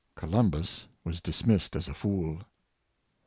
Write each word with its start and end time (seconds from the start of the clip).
Columbus 0.15 0.87
was 1.03 1.21
dismissed 1.21 1.75
as 1.75 1.87
a 1.87 1.93
fool. 1.93 2.41